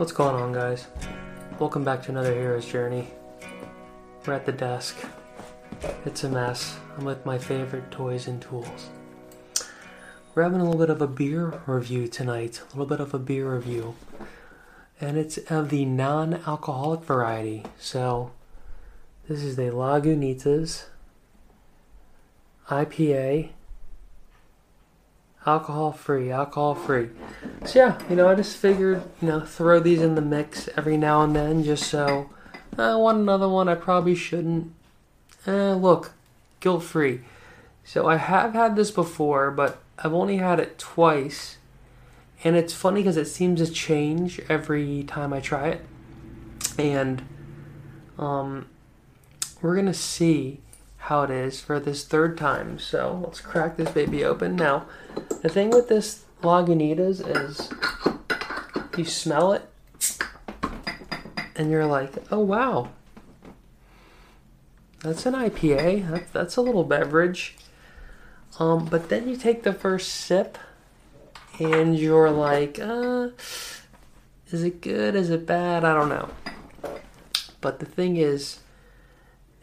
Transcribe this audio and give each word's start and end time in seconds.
What's 0.00 0.12
going 0.12 0.34
on, 0.34 0.54
guys? 0.54 0.86
Welcome 1.58 1.84
back 1.84 2.02
to 2.04 2.10
another 2.10 2.32
hero's 2.32 2.64
journey. 2.64 3.08
We're 4.24 4.32
at 4.32 4.46
the 4.46 4.52
desk. 4.52 4.96
It's 6.06 6.24
a 6.24 6.30
mess. 6.30 6.78
I'm 6.96 7.04
with 7.04 7.26
my 7.26 7.36
favorite 7.36 7.90
toys 7.90 8.26
and 8.26 8.40
tools. 8.40 8.88
We're 10.34 10.44
having 10.44 10.62
a 10.62 10.64
little 10.64 10.80
bit 10.80 10.88
of 10.88 11.02
a 11.02 11.06
beer 11.06 11.60
review 11.66 12.08
tonight. 12.08 12.62
A 12.62 12.70
little 12.70 12.86
bit 12.86 13.00
of 13.00 13.12
a 13.12 13.18
beer 13.18 13.54
review. 13.54 13.94
And 15.02 15.18
it's 15.18 15.36
of 15.50 15.68
the 15.68 15.84
non 15.84 16.40
alcoholic 16.46 17.02
variety. 17.02 17.64
So, 17.78 18.30
this 19.28 19.42
is 19.42 19.56
the 19.56 19.64
Lagunitas 19.64 20.86
IPA. 22.70 23.50
Alcohol 25.46 25.92
free, 25.92 26.30
alcohol 26.30 26.74
free. 26.74 27.08
So 27.64 27.78
yeah, 27.78 27.98
you 28.10 28.16
know, 28.16 28.28
I 28.28 28.34
just 28.34 28.56
figured, 28.56 29.02
you 29.22 29.28
know, 29.28 29.40
throw 29.40 29.80
these 29.80 30.02
in 30.02 30.14
the 30.14 30.20
mix 30.20 30.68
every 30.76 30.96
now 30.96 31.22
and 31.22 31.34
then 31.34 31.64
just 31.64 31.88
so 31.88 32.28
I 32.78 32.94
want 32.96 33.18
another 33.18 33.48
one 33.48 33.68
I 33.68 33.74
probably 33.74 34.14
shouldn't. 34.14 34.72
Eh, 35.46 35.72
look, 35.72 36.12
guilt 36.60 36.82
free. 36.82 37.20
So 37.84 38.06
I 38.06 38.16
have 38.16 38.52
had 38.52 38.76
this 38.76 38.90
before, 38.90 39.50
but 39.50 39.78
I've 39.98 40.12
only 40.12 40.36
had 40.36 40.60
it 40.60 40.78
twice. 40.78 41.56
And 42.44 42.56
it's 42.56 42.72
funny 42.72 43.00
because 43.00 43.16
it 43.16 43.26
seems 43.26 43.60
to 43.60 43.72
change 43.72 44.40
every 44.48 45.02
time 45.04 45.32
I 45.32 45.40
try 45.40 45.68
it. 45.68 45.84
And 46.78 47.22
um, 48.18 48.66
we're 49.60 49.74
going 49.74 49.86
to 49.86 49.94
see 49.94 50.60
how 51.00 51.22
it 51.22 51.30
is 51.30 51.60
for 51.60 51.80
this 51.80 52.04
third 52.04 52.36
time. 52.38 52.78
So 52.78 53.20
let's 53.24 53.40
crack 53.40 53.76
this 53.76 53.90
baby 53.90 54.24
open. 54.24 54.56
Now, 54.56 54.86
the 55.42 55.48
thing 55.48 55.70
with 55.70 55.88
this 55.88 56.24
Lagunitas 56.42 57.20
is 57.26 57.70
you 58.96 59.04
smell 59.04 59.52
it 59.52 59.68
and 61.56 61.70
you're 61.70 61.86
like, 61.86 62.12
oh 62.30 62.40
wow, 62.40 62.90
that's 65.00 65.26
an 65.26 65.34
IPA. 65.34 66.30
That's, 66.32 66.56
a 66.56 66.60
little 66.60 66.84
beverage. 66.84 67.56
Um, 68.58 68.84
but 68.84 69.08
then 69.08 69.28
you 69.28 69.36
take 69.36 69.62
the 69.62 69.72
first 69.72 70.08
sip 70.08 70.58
and 71.58 71.98
you're 71.98 72.30
like, 72.30 72.78
uh, 72.78 73.28
is 74.50 74.62
it 74.62 74.80
good? 74.80 75.14
Is 75.14 75.30
it 75.30 75.46
bad? 75.46 75.84
I 75.84 75.94
don't 75.94 76.08
know. 76.08 76.28
But 77.60 77.78
the 77.78 77.86
thing 77.86 78.16
is, 78.16 78.60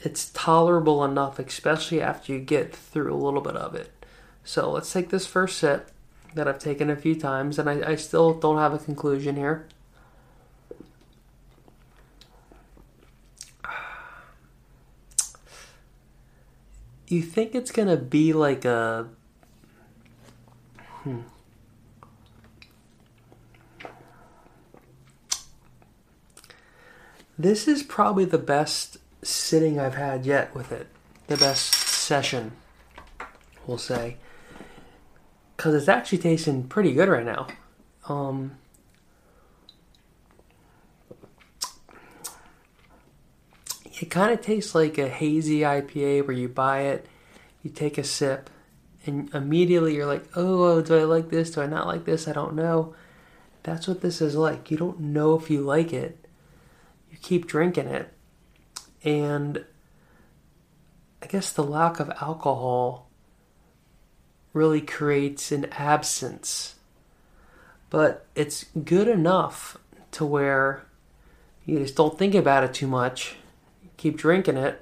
it's 0.03 0.29
tolerable 0.29 1.03
enough, 1.03 1.39
especially 1.39 2.01
after 2.01 2.33
you 2.33 2.39
get 2.39 2.75
through 2.75 3.13
a 3.13 3.17
little 3.17 3.41
bit 3.41 3.55
of 3.55 3.73
it. 3.73 3.91
So 4.43 4.71
let's 4.71 4.91
take 4.91 5.09
this 5.09 5.25
first 5.25 5.57
sip 5.57 5.91
that 6.35 6.47
I've 6.47 6.59
taken 6.59 6.89
a 6.89 6.95
few 6.95 7.15
times, 7.15 7.57
and 7.57 7.69
I, 7.69 7.91
I 7.91 7.95
still 7.95 8.33
don't 8.33 8.57
have 8.57 8.73
a 8.73 8.79
conclusion 8.79 9.35
here. 9.35 9.67
You 17.09 17.21
think 17.21 17.55
it's 17.55 17.71
gonna 17.71 17.95
be 17.95 18.33
like 18.33 18.65
a. 18.65 19.07
Hmm. 21.03 21.21
This 27.39 27.65
is 27.65 27.81
probably 27.81 28.25
the 28.25 28.37
best 28.37 28.97
sitting 29.23 29.79
I've 29.79 29.95
had 29.95 30.25
yet 30.25 30.53
with 30.55 30.71
it. 30.71 30.87
The 31.27 31.37
best 31.37 31.73
session, 31.73 32.53
we'll 33.65 33.77
say. 33.77 34.17
Because 35.55 35.73
it's 35.73 35.87
actually 35.87 36.19
tasting 36.19 36.63
pretty 36.63 36.93
good 36.93 37.09
right 37.09 37.25
now. 37.25 37.47
Um, 38.07 38.57
it 44.01 44.09
kind 44.09 44.31
of 44.31 44.41
tastes 44.41 44.75
like 44.75 44.97
a 44.97 45.09
hazy 45.09 45.61
IPA 45.61 46.27
where 46.27 46.37
you 46.37 46.47
buy 46.47 46.81
it, 46.81 47.07
you 47.63 47.69
take 47.69 47.97
a 47.97 48.03
sip, 48.03 48.49
and 49.05 49.33
immediately 49.33 49.95
you're 49.95 50.05
like, 50.05 50.25
oh, 50.35 50.81
do 50.81 50.97
I 50.97 51.03
like 51.03 51.29
this? 51.29 51.51
Do 51.51 51.61
I 51.61 51.67
not 51.67 51.87
like 51.87 52.05
this? 52.05 52.27
I 52.27 52.33
don't 52.33 52.55
know. 52.55 52.95
That's 53.63 53.87
what 53.87 54.01
this 54.01 54.21
is 54.21 54.35
like. 54.35 54.71
You 54.71 54.77
don't 54.77 54.99
know 54.99 55.37
if 55.37 55.49
you 55.49 55.61
like 55.61 55.91
it. 55.91 56.25
You 57.11 57.17
keep 57.17 57.47
drinking 57.47 57.87
it 57.87 58.13
and 59.03 59.65
I 61.21 61.27
guess 61.27 61.51
the 61.51 61.63
lack 61.63 61.99
of 61.99 62.09
alcohol 62.21 63.09
really 64.53 64.81
creates 64.81 65.51
an 65.51 65.65
absence. 65.71 66.75
But 67.89 68.25
it's 68.35 68.65
good 68.83 69.07
enough 69.07 69.77
to 70.11 70.25
where 70.25 70.85
you 71.65 71.79
just 71.79 71.95
don't 71.95 72.17
think 72.17 72.35
about 72.35 72.63
it 72.63 72.73
too 72.73 72.87
much. 72.87 73.35
Keep 73.97 74.17
drinking 74.17 74.57
it. 74.57 74.81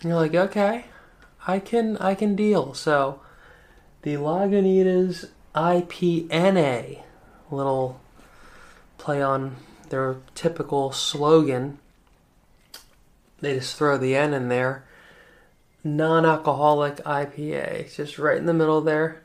And 0.00 0.10
you're 0.10 0.16
like, 0.16 0.34
okay, 0.34 0.86
I 1.46 1.58
can 1.58 1.96
I 1.98 2.14
can 2.14 2.36
deal. 2.36 2.74
So 2.74 3.20
the 4.02 4.14
Lagunitas 4.14 5.30
IPNA, 5.54 7.02
little 7.50 8.00
play 9.06 9.22
on 9.22 9.54
their 9.88 10.16
typical 10.34 10.90
slogan. 10.90 11.78
They 13.38 13.54
just 13.54 13.76
throw 13.76 13.96
the 13.96 14.16
N 14.16 14.34
in 14.34 14.48
there. 14.48 14.84
Non 15.84 16.26
alcoholic 16.26 16.96
IPA. 16.96 17.82
It's 17.82 17.96
just 17.96 18.18
right 18.18 18.36
in 18.36 18.46
the 18.46 18.52
middle 18.52 18.80
there 18.80 19.22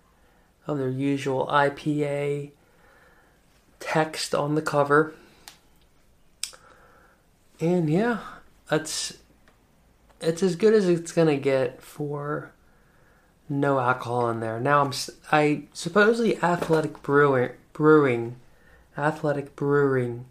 of 0.68 0.78
their 0.78 0.88
usual 0.88 1.48
IPA 1.48 2.52
text 3.80 4.36
on 4.36 4.54
the 4.54 4.62
cover. 4.62 5.16
And 7.60 7.90
yeah, 7.90 8.20
that's 8.70 9.18
it's 10.20 10.44
as 10.44 10.56
good 10.56 10.76
as 10.76 10.88
it's 10.88 11.12
gonna 11.12 11.38
get 11.38 11.82
for 11.82 12.52
no 13.50 13.80
alcohol 13.80 14.30
in 14.30 14.42
there. 14.42 14.60
Now 14.60 14.84
I'm 14.84 14.94
I 15.32 15.64
supposedly 15.74 16.38
athletic 16.44 17.02
brewing 17.02 17.54
brewing 17.74 18.36
Athletic 18.98 19.56
Brewing. 19.56 20.26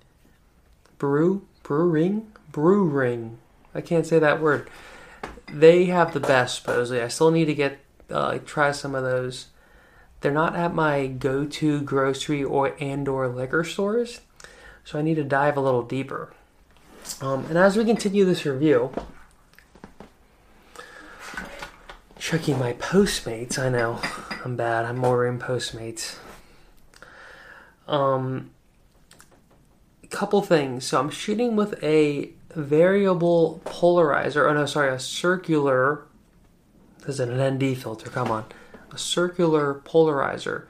Brew? 0.98 1.46
Brewing? 1.62 2.30
Brewing. 2.52 3.38
I 3.74 3.80
can't 3.80 4.06
say 4.06 4.18
that 4.18 4.40
word. 4.40 4.68
They 5.52 5.86
have 5.86 6.12
the 6.12 6.20
best, 6.20 6.56
supposedly. 6.56 7.02
I 7.02 7.08
still 7.08 7.30
need 7.30 7.46
to 7.46 7.54
get, 7.54 7.78
uh, 8.10 8.38
try 8.44 8.72
some 8.72 8.94
of 8.94 9.02
those. 9.02 9.46
They're 10.20 10.32
not 10.32 10.54
at 10.54 10.74
my 10.74 11.06
go-to 11.06 11.80
grocery 11.80 12.44
or 12.44 12.76
and/or 12.78 13.28
liquor 13.28 13.64
stores, 13.64 14.20
so 14.84 14.98
I 14.98 15.02
need 15.02 15.14
to 15.14 15.24
dive 15.24 15.56
a 15.56 15.60
little 15.60 15.82
deeper. 15.82 16.32
Um, 17.22 17.46
and 17.46 17.56
as 17.56 17.76
we 17.76 17.84
continue 17.84 18.24
this 18.24 18.44
review, 18.44 18.92
checking 22.18 22.58
my 22.58 22.74
Postmates. 22.74 23.58
I 23.58 23.70
know 23.70 24.00
I'm 24.44 24.54
bad. 24.54 24.84
I'm 24.84 25.02
ordering 25.02 25.38
Postmates. 25.38 26.16
Um, 27.90 28.52
couple 30.10 30.42
things. 30.42 30.84
So 30.84 31.00
I'm 31.00 31.10
shooting 31.10 31.56
with 31.56 31.82
a 31.82 32.30
variable 32.54 33.60
polarizer. 33.64 34.48
Oh 34.48 34.52
no, 34.52 34.66
sorry, 34.66 34.92
a 34.92 34.98
circular. 34.98 36.02
This 37.00 37.18
is 37.18 37.20
an 37.20 37.40
ND 37.40 37.78
filter. 37.78 38.10
Come 38.10 38.30
on, 38.30 38.44
a 38.92 38.98
circular 38.98 39.74
polarizer, 39.74 40.66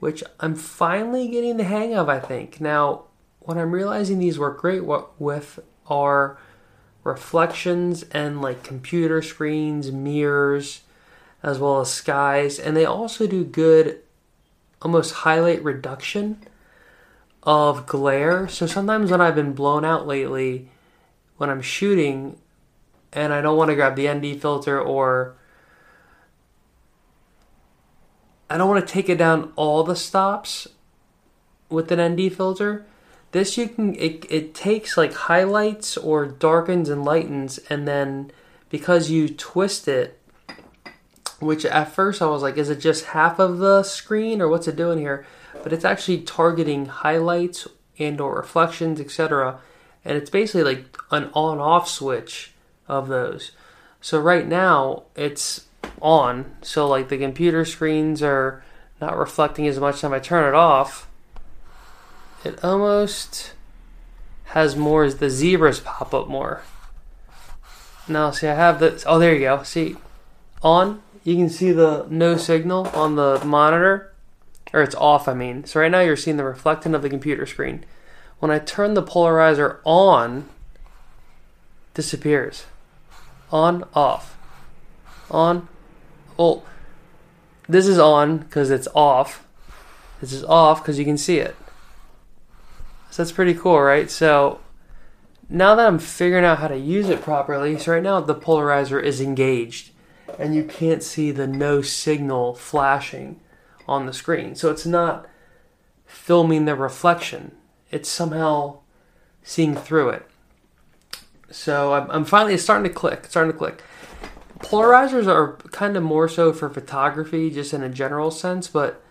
which 0.00 0.22
I'm 0.40 0.54
finally 0.54 1.28
getting 1.28 1.56
the 1.56 1.64
hang 1.64 1.94
of. 1.94 2.08
I 2.08 2.20
think 2.20 2.60
now. 2.60 3.04
What 3.40 3.58
I'm 3.58 3.72
realizing 3.72 4.20
these 4.20 4.38
work 4.38 4.62
great 4.62 4.84
with 5.18 5.58
are 5.86 6.38
reflections 7.02 8.02
and 8.04 8.40
like 8.40 8.62
computer 8.64 9.20
screens, 9.20 9.92
mirrors, 9.92 10.80
as 11.42 11.58
well 11.58 11.78
as 11.82 11.92
skies, 11.92 12.58
and 12.58 12.74
they 12.74 12.86
also 12.86 13.26
do 13.26 13.44
good 13.44 14.00
almost 14.80 15.12
highlight 15.12 15.62
reduction 15.62 16.38
of 17.44 17.86
glare. 17.86 18.48
So 18.48 18.66
sometimes 18.66 19.10
when 19.10 19.20
I've 19.20 19.34
been 19.34 19.52
blown 19.52 19.84
out 19.84 20.06
lately, 20.06 20.68
when 21.36 21.50
I'm 21.50 21.62
shooting 21.62 22.38
and 23.12 23.32
I 23.32 23.40
don't 23.40 23.56
want 23.56 23.70
to 23.70 23.74
grab 23.74 23.96
the 23.96 24.12
ND 24.12 24.40
filter 24.40 24.80
or 24.80 25.36
I 28.48 28.56
don't 28.56 28.68
want 28.68 28.86
to 28.86 28.92
take 28.92 29.08
it 29.08 29.18
down 29.18 29.52
all 29.56 29.84
the 29.84 29.96
stops 29.96 30.68
with 31.68 31.90
an 31.92 32.14
ND 32.14 32.32
filter. 32.32 32.84
This 33.32 33.56
you 33.58 33.68
can 33.68 33.94
it, 33.96 34.26
it 34.30 34.54
takes 34.54 34.96
like 34.96 35.12
highlights 35.12 35.96
or 35.96 36.26
darkens 36.26 36.88
and 36.88 37.04
lightens 37.04 37.58
and 37.70 37.86
then 37.86 38.30
because 38.70 39.10
you 39.10 39.28
twist 39.28 39.88
it 39.88 40.20
which 41.40 41.64
at 41.64 41.92
first 41.92 42.22
I 42.22 42.26
was 42.26 42.42
like 42.42 42.56
is 42.56 42.70
it 42.70 42.80
just 42.80 43.06
half 43.06 43.38
of 43.38 43.58
the 43.58 43.82
screen 43.82 44.40
or 44.40 44.48
what's 44.48 44.68
it 44.68 44.76
doing 44.76 44.98
here? 44.98 45.26
but 45.62 45.72
it's 45.72 45.84
actually 45.84 46.18
targeting 46.18 46.86
highlights 46.86 47.68
and 47.98 48.20
or 48.20 48.36
reflections, 48.36 49.00
etc. 49.00 49.60
And 50.04 50.16
it's 50.16 50.30
basically 50.30 50.62
like 50.62 50.98
an 51.10 51.30
on-off 51.32 51.88
switch 51.88 52.52
of 52.88 53.08
those. 53.08 53.52
So 54.00 54.20
right 54.20 54.46
now 54.46 55.04
it's 55.14 55.66
on. 56.02 56.56
So 56.62 56.86
like 56.88 57.08
the 57.08 57.18
computer 57.18 57.64
screens 57.64 58.22
are 58.22 58.62
not 59.00 59.16
reflecting 59.16 59.66
as 59.66 59.78
much 59.78 60.00
time 60.00 60.12
I 60.12 60.18
turn 60.18 60.48
it 60.48 60.54
off, 60.54 61.08
it 62.44 62.62
almost 62.62 63.54
has 64.48 64.76
more 64.76 65.04
as 65.04 65.16
the 65.16 65.30
zebras 65.30 65.80
pop 65.80 66.12
up 66.12 66.28
more. 66.28 66.62
Now, 68.06 68.32
see, 68.32 68.48
I 68.48 68.54
have 68.54 68.80
this. 68.80 69.04
Oh, 69.06 69.18
there 69.18 69.32
you 69.32 69.40
go. 69.40 69.62
See, 69.62 69.96
on, 70.62 71.02
you 71.24 71.36
can 71.36 71.48
see 71.48 71.72
the 71.72 72.06
no 72.10 72.36
signal 72.36 72.86
on 72.88 73.16
the 73.16 73.42
monitor, 73.44 74.12
or 74.72 74.82
it's 74.82 74.94
off, 74.94 75.26
I 75.26 75.34
mean. 75.34 75.64
So 75.64 75.80
right 75.80 75.90
now 75.90 76.00
you're 76.00 76.16
seeing 76.16 76.36
the 76.36 76.44
reflecting 76.44 76.94
of 76.94 77.02
the 77.02 77.08
computer 77.08 77.46
screen. 77.46 77.84
When 78.38 78.50
I 78.50 78.58
turn 78.58 78.92
the 78.92 79.02
polarizer 79.02 79.78
on, 79.84 80.48
disappears. 81.94 82.66
On, 83.50 83.84
off. 83.94 84.36
On. 85.30 85.66
Well, 86.36 86.62
this 87.68 87.86
is 87.86 87.98
on 87.98 88.38
because 88.38 88.70
it's 88.70 88.88
off. 88.94 89.46
This 90.20 90.32
is 90.32 90.44
off 90.44 90.82
because 90.82 90.98
you 90.98 91.06
can 91.06 91.16
see 91.16 91.38
it. 91.38 91.56
So 93.10 93.22
that's 93.22 93.32
pretty 93.32 93.54
cool, 93.54 93.80
right? 93.80 94.10
So 94.10 94.60
now 95.48 95.74
that 95.74 95.86
I'm 95.86 95.98
figuring 95.98 96.44
out 96.44 96.58
how 96.58 96.68
to 96.68 96.76
use 96.76 97.08
it 97.08 97.22
properly, 97.22 97.78
so 97.78 97.92
right 97.92 98.02
now 98.02 98.20
the 98.20 98.34
polarizer 98.34 99.02
is 99.02 99.20
engaged 99.20 99.90
and 100.38 100.54
you 100.54 100.64
can't 100.64 101.02
see 101.02 101.30
the 101.30 101.46
no 101.46 101.82
signal 101.82 102.54
flashing 102.54 103.40
on 103.86 104.06
the 104.06 104.12
screen. 104.12 104.54
So 104.54 104.70
it's 104.70 104.86
not 104.86 105.26
filming 106.06 106.64
the 106.64 106.74
reflection, 106.74 107.52
it's 107.90 108.08
somehow 108.08 108.78
seeing 109.42 109.74
through 109.74 110.10
it. 110.10 110.26
So 111.50 111.92
I'm, 111.92 112.10
I'm 112.10 112.24
finally 112.24 112.56
starting 112.56 112.90
to 112.90 112.94
click, 112.94 113.26
starting 113.26 113.52
to 113.52 113.58
click. 113.58 113.82
Polarizers 114.58 115.26
are 115.26 115.56
kind 115.70 115.96
of 115.96 116.02
more 116.02 116.28
so 116.28 116.52
for 116.52 116.70
photography, 116.70 117.50
just 117.50 117.74
in 117.74 117.82
a 117.82 117.88
general 117.88 118.30
sense, 118.30 118.66
but 118.68 119.02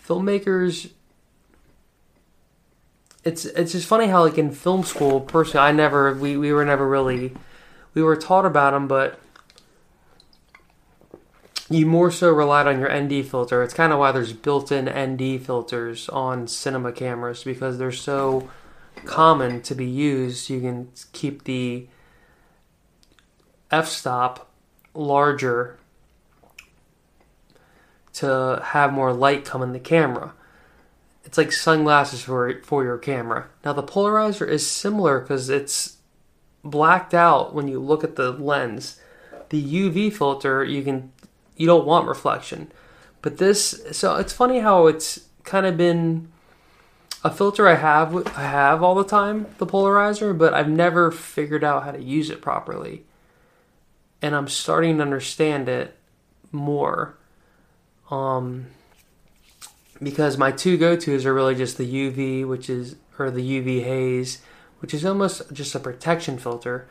filmmakers. 0.00 0.90
It's 3.24 3.44
it's 3.44 3.72
just 3.72 3.88
funny 3.88 4.06
how 4.06 4.22
like 4.24 4.38
in 4.38 4.52
film 4.52 4.84
school, 4.84 5.20
personally, 5.20 5.66
I 5.66 5.72
never 5.72 6.14
we, 6.14 6.36
we 6.36 6.52
were 6.52 6.64
never 6.64 6.88
really 6.88 7.34
we 7.92 8.02
were 8.02 8.16
taught 8.16 8.46
about 8.46 8.72
them, 8.72 8.86
but 8.86 9.18
you 11.68 11.86
more 11.86 12.10
so 12.10 12.30
relied 12.30 12.66
on 12.66 12.78
your 12.78 12.94
ND 12.94 13.26
filter. 13.26 13.62
It's 13.62 13.74
kind 13.74 13.92
of 13.92 13.98
why 13.98 14.12
there's 14.12 14.32
built-in 14.32 14.86
ND 14.86 15.44
filters 15.44 16.08
on 16.08 16.46
cinema 16.46 16.92
cameras 16.92 17.42
because 17.44 17.78
they're 17.78 17.92
so 17.92 18.48
common 19.04 19.62
to 19.62 19.74
be 19.74 19.86
used. 19.86 20.48
You 20.48 20.60
can 20.60 20.88
keep 21.12 21.44
the 21.44 21.88
f-stop 23.70 24.48
larger 24.94 25.78
to 28.14 28.62
have 28.64 28.92
more 28.92 29.12
light 29.12 29.44
come 29.44 29.62
in 29.62 29.72
the 29.72 29.78
camera. 29.80 30.32
It's 31.24 31.36
like 31.36 31.52
sunglasses 31.52 32.22
for 32.22 32.62
for 32.62 32.84
your 32.84 32.98
camera. 32.98 33.48
Now 33.64 33.72
the 33.72 33.82
polarizer 33.82 34.48
is 34.48 34.66
similar 34.66 35.20
because 35.20 35.50
it's 35.50 35.96
blacked 36.64 37.12
out 37.12 37.54
when 37.54 37.68
you 37.68 37.80
look 37.80 38.04
at 38.04 38.16
the 38.16 38.30
lens. 38.30 39.00
The 39.50 39.62
UV 39.62 40.12
filter 40.12 40.64
you 40.64 40.82
can 40.82 41.12
you 41.56 41.66
don't 41.66 41.86
want 41.86 42.06
reflection. 42.06 42.70
But 43.22 43.38
this, 43.38 43.82
so 43.92 44.16
it's 44.16 44.32
funny 44.32 44.60
how 44.60 44.86
it's 44.86 45.26
kind 45.44 45.66
of 45.66 45.76
been 45.76 46.28
a 47.24 47.30
filter 47.30 47.66
I 47.66 47.74
have 47.74 48.14
I 48.36 48.42
have 48.42 48.82
all 48.82 48.94
the 48.94 49.04
time, 49.04 49.46
the 49.58 49.66
polarizer, 49.66 50.36
but 50.36 50.54
I've 50.54 50.68
never 50.68 51.10
figured 51.10 51.64
out 51.64 51.82
how 51.82 51.90
to 51.90 52.02
use 52.02 52.30
it 52.30 52.40
properly. 52.40 53.04
And 54.22 54.34
I'm 54.34 54.48
starting 54.48 54.98
to 54.98 55.02
understand 55.02 55.68
it 55.68 55.96
more. 56.52 57.16
Um 58.10 58.66
because 60.00 60.36
my 60.36 60.52
two 60.52 60.76
go-tos 60.76 61.24
are 61.24 61.34
really 61.34 61.54
just 61.54 61.78
the 61.78 61.90
UV, 61.90 62.46
which 62.46 62.70
is 62.70 62.96
or 63.18 63.30
the 63.30 63.40
UV 63.40 63.82
haze, 63.82 64.42
which 64.80 64.92
is 64.92 65.04
almost 65.04 65.52
just 65.52 65.74
a 65.74 65.80
protection 65.80 66.38
filter. 66.38 66.86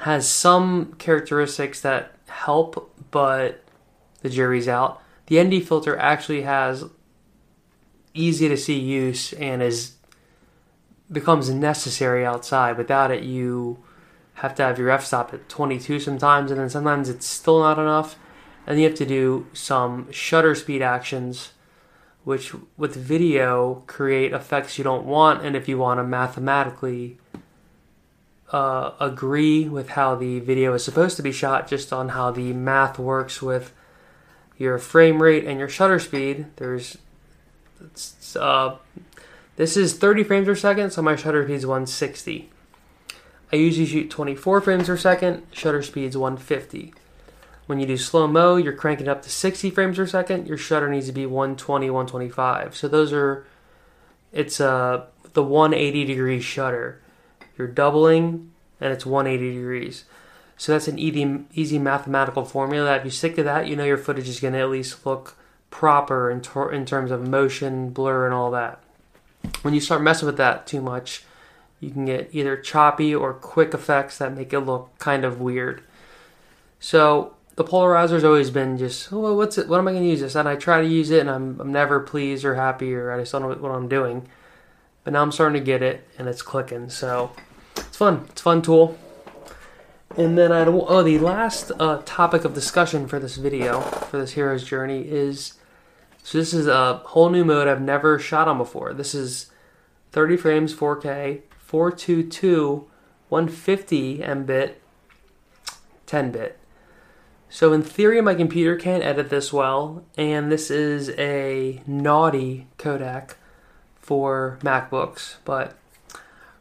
Has 0.00 0.28
some 0.28 0.92
characteristics 0.98 1.80
that 1.80 2.15
help, 2.28 2.94
but 3.10 3.62
the 4.22 4.30
jury's 4.30 4.68
out. 4.68 5.02
The 5.26 5.42
ND 5.42 5.66
filter 5.66 5.96
actually 5.96 6.42
has 6.42 6.84
easy 8.14 8.48
to 8.48 8.56
see 8.56 8.78
use 8.78 9.32
and 9.34 9.62
is 9.62 9.96
becomes 11.10 11.50
necessary 11.50 12.24
outside. 12.24 12.76
Without 12.76 13.10
it, 13.10 13.22
you 13.22 13.82
have 14.34 14.54
to 14.56 14.62
have 14.62 14.78
your 14.78 14.90
f-stop 14.90 15.32
at 15.32 15.48
22 15.48 16.00
sometimes, 16.00 16.50
and 16.50 16.60
then 16.60 16.68
sometimes 16.68 17.08
it's 17.08 17.26
still 17.26 17.60
not 17.60 17.78
enough, 17.78 18.16
and 18.66 18.78
you 18.78 18.84
have 18.84 18.96
to 18.96 19.06
do 19.06 19.46
some 19.52 20.10
shutter 20.10 20.54
speed 20.54 20.82
actions, 20.82 21.52
which 22.24 22.52
with 22.76 22.96
video 22.96 23.84
create 23.86 24.32
effects 24.32 24.78
you 24.78 24.84
don't 24.84 25.06
want, 25.06 25.44
and 25.44 25.56
if 25.56 25.68
you 25.68 25.78
want 25.78 25.98
to 25.98 26.04
mathematically 26.04 27.18
uh, 28.52 28.92
agree 29.00 29.68
with 29.68 29.90
how 29.90 30.14
the 30.14 30.40
video 30.40 30.72
is 30.74 30.84
supposed 30.84 31.16
to 31.16 31.22
be 31.22 31.32
shot, 31.32 31.68
just 31.68 31.92
on 31.92 32.10
how 32.10 32.30
the 32.30 32.52
math 32.52 32.98
works 32.98 33.42
with 33.42 33.72
your 34.56 34.78
frame 34.78 35.22
rate 35.22 35.44
and 35.44 35.58
your 35.58 35.68
shutter 35.68 35.98
speed. 35.98 36.46
There's 36.56 36.96
uh, 38.38 38.76
this 39.56 39.76
is 39.76 39.96
30 39.96 40.24
frames 40.24 40.46
per 40.46 40.54
second, 40.54 40.90
so 40.90 41.02
my 41.02 41.16
shutter 41.16 41.44
speed 41.44 41.54
is 41.54 41.66
160. 41.66 42.50
I 43.52 43.56
usually 43.56 43.86
shoot 43.86 44.10
24 44.10 44.60
frames 44.60 44.86
per 44.86 44.96
second, 44.96 45.46
shutter 45.52 45.82
speed 45.82 46.06
is 46.06 46.16
150. 46.16 46.92
When 47.66 47.80
you 47.80 47.86
do 47.86 47.96
slow 47.96 48.26
mo, 48.26 48.56
you're 48.56 48.72
cranking 48.72 49.08
up 49.08 49.22
to 49.22 49.30
60 49.30 49.70
frames 49.70 49.96
per 49.96 50.06
second. 50.06 50.46
Your 50.46 50.56
shutter 50.56 50.88
needs 50.88 51.06
to 51.06 51.12
be 51.12 51.26
120, 51.26 51.90
125. 51.90 52.76
So 52.76 52.86
those 52.86 53.12
are, 53.12 53.44
it's 54.32 54.60
uh, 54.60 55.06
the 55.32 55.42
180 55.42 56.04
degree 56.04 56.40
shutter. 56.40 57.00
You're 57.56 57.68
doubling, 57.68 58.52
and 58.80 58.92
it's 58.92 59.06
180 59.06 59.54
degrees. 59.54 60.04
So 60.56 60.72
that's 60.72 60.88
an 60.88 60.98
easy, 60.98 61.44
easy 61.54 61.78
mathematical 61.78 62.44
formula. 62.44 62.96
If 62.96 63.04
you 63.04 63.10
stick 63.10 63.36
to 63.36 63.42
that, 63.42 63.68
you 63.68 63.76
know 63.76 63.84
your 63.84 63.98
footage 63.98 64.28
is 64.28 64.40
going 64.40 64.54
to 64.54 64.60
at 64.60 64.70
least 64.70 65.04
look 65.04 65.36
proper 65.70 66.30
in, 66.30 66.42
in 66.72 66.86
terms 66.86 67.10
of 67.10 67.28
motion, 67.28 67.90
blur, 67.90 68.24
and 68.24 68.34
all 68.34 68.50
that. 68.52 68.82
When 69.62 69.74
you 69.74 69.80
start 69.80 70.02
messing 70.02 70.26
with 70.26 70.38
that 70.38 70.66
too 70.66 70.80
much, 70.80 71.24
you 71.80 71.90
can 71.90 72.06
get 72.06 72.30
either 72.32 72.56
choppy 72.56 73.14
or 73.14 73.34
quick 73.34 73.74
effects 73.74 74.18
that 74.18 74.34
make 74.34 74.52
it 74.52 74.60
look 74.60 74.98
kind 74.98 75.24
of 75.24 75.40
weird. 75.40 75.82
So 76.80 77.34
the 77.56 77.64
polarizer's 77.64 78.24
always 78.24 78.50
been 78.50 78.78
just, 78.78 79.12
oh, 79.12 79.34
what's 79.34 79.58
it? 79.58 79.68
What 79.68 79.78
am 79.78 79.88
I 79.88 79.92
going 79.92 80.04
to 80.04 80.08
use 80.08 80.20
this? 80.20 80.34
And 80.34 80.48
I 80.48 80.56
try 80.56 80.80
to 80.80 80.88
use 80.88 81.10
it, 81.10 81.20
and 81.20 81.30
I'm, 81.30 81.60
I'm 81.60 81.72
never 81.72 82.00
pleased 82.00 82.44
or 82.44 82.54
happy, 82.54 82.94
or 82.94 83.12
I 83.12 83.20
just 83.20 83.32
don't 83.32 83.42
know 83.42 83.48
what 83.48 83.72
I'm 83.72 83.88
doing. 83.88 84.26
But 85.04 85.12
now 85.12 85.22
I'm 85.22 85.32
starting 85.32 85.60
to 85.60 85.64
get 85.64 85.82
it, 85.82 86.08
and 86.18 86.28
it's 86.28 86.42
clicking. 86.42 86.88
So 86.88 87.32
it's 87.96 87.98
fun. 87.98 88.26
It's 88.28 88.42
a 88.42 88.44
fun 88.44 88.60
tool. 88.60 88.98
And 90.18 90.36
then 90.36 90.52
I 90.52 90.66
oh 90.66 91.02
the 91.02 91.18
last 91.18 91.72
uh, 91.80 92.02
topic 92.04 92.44
of 92.44 92.52
discussion 92.52 93.08
for 93.08 93.18
this 93.18 93.36
video 93.36 93.80
for 93.80 94.18
this 94.18 94.32
hero's 94.32 94.64
journey 94.64 95.00
is 95.08 95.54
so 96.22 96.36
this 96.36 96.52
is 96.52 96.66
a 96.66 96.98
whole 97.06 97.30
new 97.30 97.42
mode 97.42 97.68
I've 97.68 97.80
never 97.80 98.18
shot 98.18 98.48
on 98.48 98.58
before. 98.58 98.92
This 98.92 99.14
is 99.14 99.50
30 100.12 100.36
frames 100.36 100.74
4K 100.74 101.40
422 101.56 102.86
150 103.30 104.18
mbit 104.18 104.74
10 106.04 106.30
bit. 106.32 106.58
So 107.48 107.72
in 107.72 107.80
theory 107.80 108.20
my 108.20 108.34
computer 108.34 108.76
can't 108.76 109.04
edit 109.04 109.30
this 109.30 109.54
well 109.54 110.04
and 110.18 110.52
this 110.52 110.70
is 110.70 111.08
a 111.16 111.80
naughty 111.86 112.66
codec 112.76 113.36
for 113.98 114.58
MacBooks, 114.60 115.36
but 115.46 115.78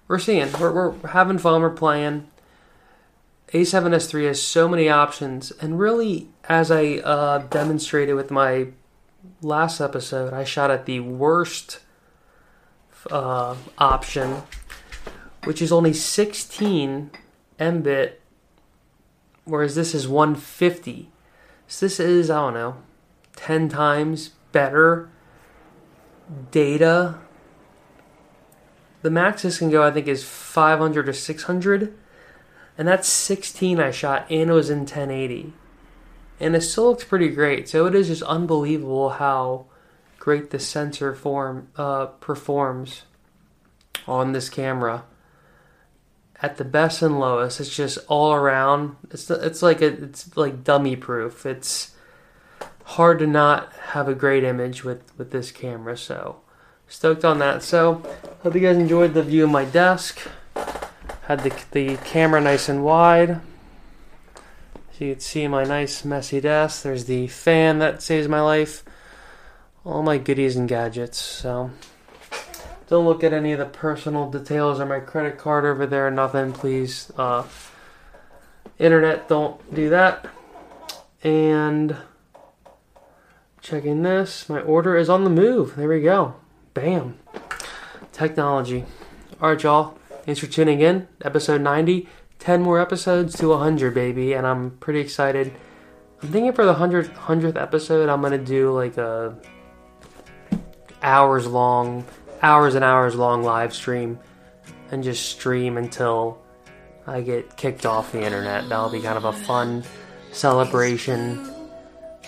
we're 0.08 0.20
seeing 0.20 0.52
we're, 0.54 0.72
we're 0.72 1.08
having 1.10 1.38
fun, 1.38 1.62
we're 1.62 1.70
playing 1.70 2.28
a7S3 3.54 4.28
has 4.28 4.42
so 4.42 4.68
many 4.68 4.90
options, 4.90 5.52
and 5.52 5.80
really, 5.80 6.30
as 6.50 6.72
I 6.72 6.96
uh, 6.96 7.40
demonstrated 7.40 8.16
with 8.16 8.32
my 8.32 8.68
last 9.42 9.80
episode, 9.80 10.34
I 10.34 10.44
shot 10.44 10.72
at 10.72 10.86
the 10.86 11.00
worst 11.00 11.80
uh, 13.12 13.56
option, 13.78 14.44
which 15.44 15.62
is 15.62 15.72
only 15.72 15.94
16 15.94 17.12
mbit, 17.60 18.14
whereas 19.44 19.76
this 19.76 19.94
is 19.94 20.08
150. 20.08 21.12
So 21.68 21.86
this 21.86 22.00
is, 22.00 22.30
I 22.30 22.42
don't 22.42 22.54
know, 22.56 22.78
10 23.36 23.70
times 23.70 24.32
better 24.52 25.10
data. 26.52 27.20
The 29.06 29.12
max 29.12 29.44
this 29.44 29.60
can 29.60 29.70
go, 29.70 29.84
I 29.84 29.92
think, 29.92 30.08
is 30.08 30.24
500 30.24 31.08
or 31.08 31.14
600 31.14 31.96
and 32.76 32.88
that's 32.88 33.08
16 33.08 33.80
I 33.80 33.92
shot 33.92 34.26
and 34.32 34.50
it 34.50 34.54
was 34.54 34.72
in 34.72 34.80
1080. 34.80 35.54
And 36.40 36.56
it 36.56 36.62
still 36.62 36.86
looks 36.86 37.04
pretty 37.04 37.30
great. 37.30 37.70
So 37.70 37.86
it 37.86 37.94
is 37.94 38.08
just 38.08 38.24
unbelievable 38.24 39.12
how 39.12 39.68
great 40.18 40.50
the 40.50 40.58
sensor 40.58 41.14
form 41.14 41.68
uh, 41.76 42.08
performs 42.08 43.04
on 44.08 44.32
this 44.32 44.50
camera. 44.50 45.04
At 46.42 46.58
the 46.58 46.66
best 46.66 47.04
and 47.04 47.20
lowest, 47.20 47.60
it's 47.60 47.76
just 47.76 48.00
all 48.08 48.34
around. 48.34 48.96
It's 49.12 49.30
it's 49.30 49.62
like 49.62 49.84
a, 49.84 50.04
it's 50.06 50.36
like 50.36 50.64
dummy 50.64 50.96
proof. 50.96 51.46
It's 51.46 51.92
hard 52.86 53.20
to 53.20 53.28
not 53.28 53.72
have 53.92 54.08
a 54.08 54.16
great 54.16 54.44
image 54.44 54.84
with 54.84 55.16
with 55.16 55.30
this 55.30 55.52
camera. 55.52 55.96
So 55.96 56.38
stoked 56.88 57.24
on 57.24 57.38
that. 57.38 57.62
So 57.62 58.02
hope 58.46 58.54
you 58.54 58.62
guys 58.62 58.78
enjoyed 58.78 59.16
the 59.16 59.24
view 59.24 59.44
of 59.44 59.50
my 59.50 59.66
desk. 59.66 60.20
Had 61.24 61.40
the 61.40 61.52
the 61.72 61.98
camera 62.06 62.40
nice 62.40 62.70
and 62.70 62.84
wide. 62.84 63.42
So 64.92 65.06
you 65.06 65.14
can 65.14 65.20
see 65.20 65.48
my 65.48 65.64
nice 65.64 66.06
messy 66.06 66.40
desk. 66.42 66.84
There's 66.84 67.06
the 67.06 67.26
fan 67.26 67.80
that 67.80 68.04
saves 68.04 68.28
my 68.28 68.42
life. 68.42 68.84
All 69.84 70.04
my 70.04 70.20
goodies 70.20 70.56
and 70.56 70.70
gadgets. 70.70 71.18
So 71.18 71.72
don't 72.88 73.06
look 73.06 73.24
at 73.24 73.34
any 73.34 73.52
of 73.52 73.58
the 73.58 73.66
personal 73.66 74.30
details 74.30 74.80
or 74.80 74.86
my 74.86 75.00
credit 75.00 75.40
card 75.40 75.66
over 75.66 75.88
there. 75.88 76.12
Nothing, 76.12 76.54
please. 76.54 77.12
Uh, 77.18 77.46
internet, 78.78 79.28
don't 79.28 79.74
do 79.74 79.90
that. 79.90 80.28
And 81.24 81.98
checking 83.60 84.04
this, 84.04 84.48
my 84.48 84.62
order 84.62 84.96
is 84.96 85.10
on 85.10 85.24
the 85.24 85.32
move. 85.32 85.78
There 85.78 85.90
we 85.90 86.02
go. 86.02 86.36
Bam. 86.76 87.18
Technology. 88.16 88.86
All 89.42 89.50
right, 89.50 89.62
y'all. 89.62 89.98
Thanks 90.24 90.40
for 90.40 90.48
tuning 90.48 90.80
in. 90.80 91.08
Episode 91.22 91.60
90. 91.60 92.08
10 92.40 92.62
more 92.62 92.80
episodes 92.80 93.38
to 93.38 93.50
100, 93.50 93.94
baby, 93.94 94.34
and 94.34 94.48
I'm 94.48 94.72
pretty 94.78 95.02
excited. 95.02 95.54
I'm 96.22 96.30
thinking 96.30 96.54
for 96.54 96.66
the 96.66 96.76
100th, 96.76 97.14
100th 97.14 97.62
episode, 97.62 98.08
I'm 98.08 98.22
going 98.22 98.32
to 98.32 98.38
do 98.38 98.72
like 98.72 98.98
a 98.98 99.36
hours 101.02 101.46
long, 101.46 102.06
hours 102.42 102.76
and 102.76 102.86
hours 102.86 103.16
long 103.16 103.44
live 103.44 103.74
stream 103.74 104.18
and 104.92 105.04
just 105.04 105.26
stream 105.30 105.78
until 105.78 106.42
I 107.06 107.22
get 107.22 107.58
kicked 107.58 107.86
off 107.86 108.14
the 108.14 108.24
internet. 108.24 108.70
That'll 108.70 108.90
be 108.90 109.02
kind 109.02 109.18
of 109.18 109.26
a 109.26 109.34
fun 109.34 109.84
celebration 110.32 111.52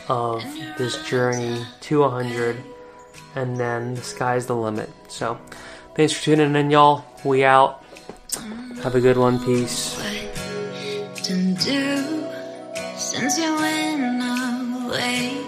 of 0.09 0.43
this 0.77 1.01
journey 1.07 1.63
to 1.81 1.99
100, 2.01 2.57
and 3.35 3.55
then 3.57 3.95
the 3.95 4.01
sky's 4.01 4.45
the 4.47 4.55
limit. 4.55 4.89
So, 5.07 5.39
thanks 5.97 6.13
for 6.13 6.23
tuning 6.23 6.55
in, 6.55 6.69
y'all. 6.69 7.03
We 7.23 7.43
out. 7.43 7.83
Mm. 8.29 8.83
Have 8.83 8.95
a 8.95 9.01
good 9.01 9.17
one. 9.17 9.43
Peace. 9.43 9.97
to 11.23 11.33
do 11.55 12.23
since 12.95 13.37
you 13.39 13.53
went 13.55 14.23
away. 14.85 15.46